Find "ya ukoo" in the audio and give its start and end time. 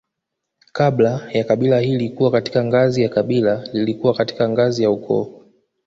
4.83-5.41